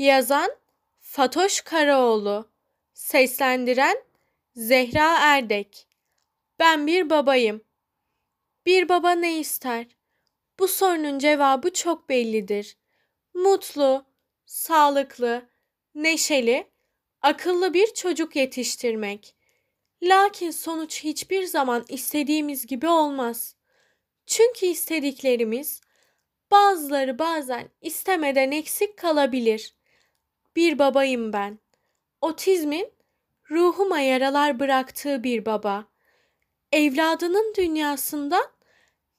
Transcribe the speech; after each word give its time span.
Yazan 0.00 0.50
Fatoş 1.00 1.60
Karaoğlu 1.60 2.50
Seslendiren 2.94 4.02
Zehra 4.54 5.18
Erdek 5.18 5.86
Ben 6.58 6.86
bir 6.86 7.10
babayım. 7.10 7.64
Bir 8.66 8.88
baba 8.88 9.10
ne 9.10 9.40
ister? 9.40 9.86
Bu 10.58 10.68
sorunun 10.68 11.18
cevabı 11.18 11.72
çok 11.72 12.08
bellidir. 12.08 12.76
Mutlu, 13.34 14.04
sağlıklı, 14.46 15.48
neşeli, 15.94 16.70
akıllı 17.22 17.74
bir 17.74 17.94
çocuk 17.94 18.36
yetiştirmek. 18.36 19.36
Lakin 20.02 20.50
sonuç 20.50 21.04
hiçbir 21.04 21.44
zaman 21.44 21.84
istediğimiz 21.88 22.66
gibi 22.66 22.88
olmaz. 22.88 23.56
Çünkü 24.26 24.66
istediklerimiz 24.66 25.80
bazıları 26.50 27.18
bazen 27.18 27.68
istemeden 27.80 28.50
eksik 28.50 28.96
kalabilir. 28.96 29.79
Bir 30.56 30.78
babayım 30.78 31.32
ben. 31.32 31.58
Otizmin 32.20 32.92
ruhuma 33.50 34.00
yaralar 34.00 34.60
bıraktığı 34.60 35.24
bir 35.24 35.46
baba. 35.46 35.84
Evladının 36.72 37.54
dünyasından 37.56 38.46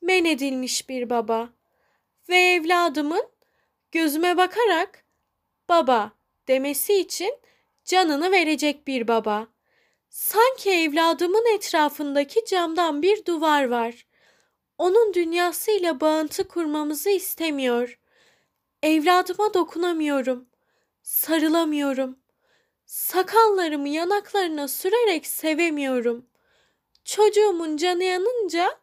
men 0.01 0.25
edilmiş 0.25 0.89
bir 0.89 1.09
baba. 1.09 1.49
Ve 2.29 2.37
evladımın 2.37 3.29
gözüme 3.91 4.37
bakarak 4.37 5.05
baba 5.69 6.11
demesi 6.47 6.93
için 6.93 7.33
canını 7.85 8.31
verecek 8.31 8.87
bir 8.87 9.07
baba. 9.07 9.47
Sanki 10.09 10.71
evladımın 10.71 11.55
etrafındaki 11.55 12.45
camdan 12.45 13.01
bir 13.01 13.25
duvar 13.25 13.65
var. 13.65 14.05
Onun 14.77 15.13
dünyasıyla 15.13 15.99
bağıntı 15.99 16.47
kurmamızı 16.47 17.09
istemiyor. 17.09 17.99
Evladıma 18.83 19.53
dokunamıyorum. 19.53 20.50
Sarılamıyorum. 21.01 22.19
Sakallarımı 22.85 23.89
yanaklarına 23.89 24.67
sürerek 24.67 25.27
sevemiyorum. 25.27 26.25
Çocuğumun 27.05 27.77
canı 27.77 28.03
yanınca 28.03 28.79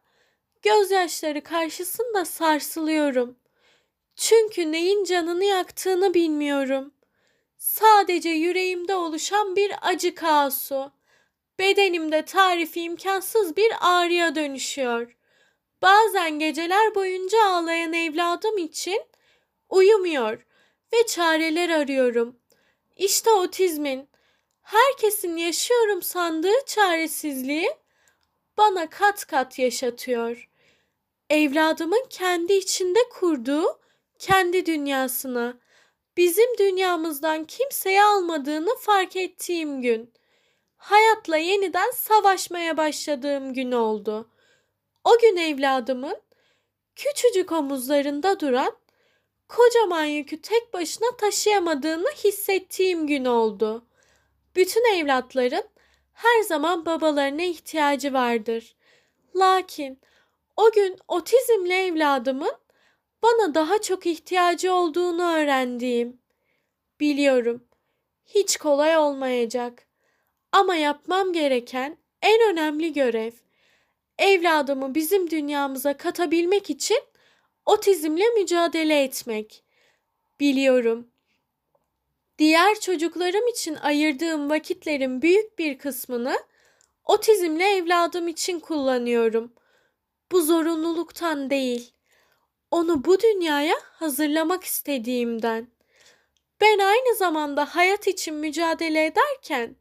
gözyaşları 0.63 1.43
karşısında 1.43 2.25
sarsılıyorum. 2.25 3.39
Çünkü 4.17 4.73
neyin 4.73 5.05
canını 5.05 5.45
yaktığını 5.45 6.15
bilmiyorum. 6.15 6.95
Sadece 7.57 8.29
yüreğimde 8.29 8.95
oluşan 8.95 9.57
bir 9.57 9.73
acı 9.83 10.15
kaosu. 10.15 10.93
Bedenimde 11.59 12.25
tarifi 12.25 12.81
imkansız 12.81 13.57
bir 13.57 13.73
ağrıya 13.81 14.35
dönüşüyor. 14.35 15.17
Bazen 15.83 16.39
geceler 16.39 16.95
boyunca 16.95 17.45
ağlayan 17.45 17.93
evladım 17.93 18.59
için 18.59 19.03
uyumuyor 19.69 20.48
ve 20.93 21.07
çareler 21.07 21.71
arıyorum. 21.71 22.37
İşte 22.97 23.31
otizmin 23.31 24.09
herkesin 24.63 25.37
yaşıyorum 25.37 26.03
sandığı 26.03 26.65
çaresizliği 26.67 27.71
bana 28.57 28.91
kat 28.91 29.27
kat 29.27 29.59
yaşatıyor. 29.59 30.49
Evladımın 31.31 32.07
kendi 32.11 32.53
içinde 32.53 32.99
kurduğu 33.11 33.81
kendi 34.19 34.67
dünyasına, 34.67 35.59
bizim 36.17 36.59
dünyamızdan 36.59 37.45
kimseye 37.45 38.05
almadığını 38.05 38.77
fark 38.81 39.17
ettiğim 39.17 39.83
gün. 39.83 40.13
Hayatla 40.77 41.37
yeniden 41.37 41.91
savaşmaya 41.91 42.77
başladığım 42.77 43.55
gün 43.55 43.73
oldu. 43.73 44.31
O 45.05 45.19
gün 45.19 45.37
evladımın 45.37 46.17
küçücük 46.97 47.53
omuzlarında 47.53 48.41
duran 48.41 48.77
kocaman 49.49 50.05
yükü 50.05 50.43
tek 50.43 50.75
başına 50.75 51.17
taşıyamadığını 51.17 52.09
hissettiğim 52.25 53.07
gün 53.07 53.25
oldu. 53.25 53.87
Bütün 54.57 54.95
evlatların 54.95 55.65
her 56.13 56.43
zaman 56.43 56.87
babalarına 56.87 57.43
ihtiyacı 57.43 58.13
vardır. 58.13 58.77
Lakin 59.37 60.01
o 60.57 60.73
gün 60.73 60.99
otizmli 61.09 61.73
evladımın 61.73 62.53
bana 63.23 63.55
daha 63.55 63.83
çok 63.83 64.07
ihtiyacı 64.07 64.75
olduğunu 64.75 65.33
öğrendiğim. 65.33 66.21
Biliyorum. 67.01 67.65
Hiç 68.27 68.57
kolay 68.57 68.97
olmayacak. 68.97 69.87
Ama 70.53 70.77
yapmam 70.77 71.33
gereken 71.33 71.99
en 72.23 72.53
önemli 72.53 72.93
görev 72.93 73.33
evladımı 74.19 74.95
bizim 74.95 75.31
dünyamıza 75.31 75.97
katabilmek 75.97 76.71
için 76.71 77.01
otizmle 77.69 78.25
mücadele 78.29 79.03
etmek. 79.03 79.65
Biliyorum. 80.41 81.11
Diğer 82.39 82.81
çocuklarım 82.81 83.49
için 83.49 83.75
ayırdığım 83.75 84.51
vakitlerin 84.51 85.23
büyük 85.23 85.59
bir 85.59 85.79
kısmını 85.79 86.39
otizmli 87.05 87.63
evladım 87.63 88.29
için 88.29 88.61
kullanıyorum. 88.61 89.53
Bu 90.33 90.43
zorunluluktan 90.43 91.51
değil. 91.51 91.93
Onu 92.71 93.05
bu 93.05 93.21
dünyaya 93.21 93.77
hazırlamak 93.83 94.65
istediğimden. 94.65 95.69
Ben 96.61 96.79
aynı 96.79 97.17
zamanda 97.17 97.77
hayat 97.77 98.07
için 98.07 98.35
mücadele 98.35 99.07
ederken 99.07 99.77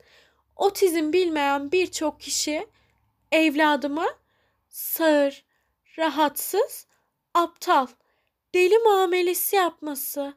otizm 0.55 1.13
bilmeyen 1.13 1.71
birçok 1.71 2.21
kişi 2.21 2.67
evladıma 3.31 4.07
sağır, 4.69 5.45
rahatsız, 5.97 6.87
aptal, 7.37 7.87
deli 8.53 8.77
muamelesi 8.77 9.55
yapması 9.55 10.33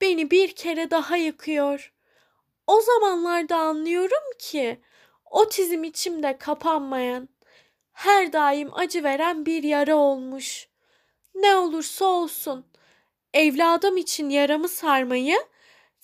beni 0.00 0.30
bir 0.30 0.52
kere 0.56 0.90
daha 0.90 1.16
yıkıyor. 1.16 1.92
O 2.66 2.80
zamanlarda 2.80 3.56
anlıyorum 3.56 4.32
ki 4.38 4.80
otizm 5.30 5.84
içimde 5.84 6.38
kapanmayan, 6.38 7.28
her 7.92 8.32
daim 8.32 8.74
acı 8.74 9.02
veren 9.02 9.46
bir 9.46 9.62
yara 9.62 9.96
olmuş. 9.96 10.68
Ne 11.34 11.56
olursa 11.56 12.04
olsun 12.04 12.66
evladım 13.34 13.96
için 13.96 14.30
yaramı 14.30 14.68
sarmayı 14.68 15.38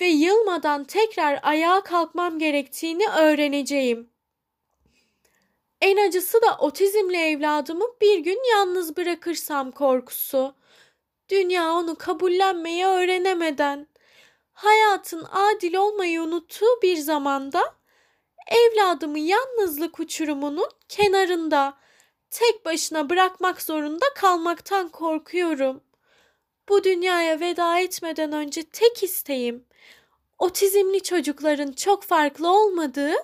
ve 0.00 0.06
yılmadan 0.06 0.84
tekrar 0.84 1.40
ayağa 1.42 1.80
kalkmam 1.80 2.38
gerektiğini 2.38 3.08
öğreneceğim. 3.08 4.10
En 5.80 6.08
acısı 6.08 6.42
da 6.42 6.56
otizmli 6.58 7.16
evladımı 7.16 7.84
bir 8.00 8.18
gün 8.18 8.50
yalnız 8.50 8.96
bırakırsam 8.96 9.70
korkusu. 9.70 10.54
Dünya 11.28 11.72
onu 11.72 11.96
kabullenmeyi 11.96 12.86
öğrenemeden, 12.86 13.86
hayatın 14.52 15.24
adil 15.30 15.74
olmayı 15.74 16.22
unuttuğu 16.22 16.82
bir 16.82 16.96
zamanda 16.96 17.74
evladımı 18.48 19.18
yalnızlık 19.18 20.00
uçurumunun 20.00 20.68
kenarında 20.88 21.78
tek 22.30 22.64
başına 22.64 23.10
bırakmak 23.10 23.62
zorunda 23.62 24.06
kalmaktan 24.14 24.88
korkuyorum. 24.88 25.80
Bu 26.68 26.84
dünyaya 26.84 27.40
veda 27.40 27.78
etmeden 27.80 28.32
önce 28.32 28.62
tek 28.62 29.02
isteğim 29.02 29.64
otizmli 30.38 31.02
çocukların 31.02 31.72
çok 31.72 32.02
farklı 32.02 32.50
olmadığı, 32.50 33.14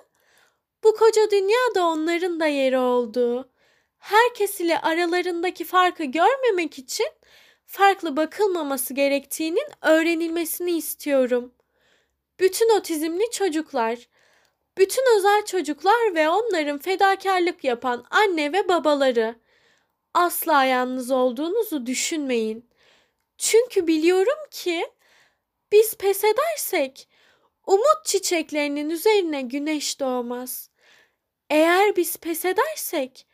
bu 0.85 0.95
koca 0.95 1.31
dünyada 1.31 1.85
onların 1.85 2.39
da 2.39 2.47
yeri 2.47 2.77
olduğu, 2.77 3.49
herkes 3.97 4.61
ile 4.61 4.81
aralarındaki 4.81 5.65
farkı 5.65 6.03
görmemek 6.03 6.79
için 6.79 7.07
farklı 7.65 8.17
bakılmaması 8.17 8.93
gerektiğinin 8.93 9.67
öğrenilmesini 9.81 10.71
istiyorum. 10.71 11.53
Bütün 12.39 12.77
otizmli 12.77 13.31
çocuklar, 13.31 14.09
bütün 14.77 15.17
özel 15.17 15.45
çocuklar 15.45 16.15
ve 16.15 16.29
onların 16.29 16.79
fedakarlık 16.79 17.63
yapan 17.63 18.05
anne 18.09 18.53
ve 18.53 18.67
babaları 18.67 19.35
asla 20.13 20.63
yalnız 20.65 21.11
olduğunuzu 21.11 21.85
düşünmeyin. 21.85 22.69
Çünkü 23.37 23.87
biliyorum 23.87 24.49
ki 24.51 24.87
biz 25.71 25.93
pes 25.93 26.23
edersek 26.23 27.09
umut 27.67 28.05
çiçeklerinin 28.05 28.89
üzerine 28.89 29.41
güneş 29.41 29.99
doğmaz. 29.99 30.74
Eğer 31.49 31.95
biz 31.95 32.17
pes 32.17 32.45
edersek 32.45 33.27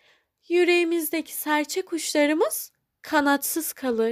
yüreğimizdeki 0.48 1.34
serçe 1.34 1.82
kuşlarımız 1.86 2.72
kanatsız 3.02 3.74
kalır. 3.74 4.10